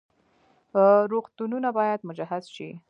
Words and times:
روغتونونه 1.11 1.71
باید 1.71 1.99
مجهز 2.03 2.45
شي 2.55 2.69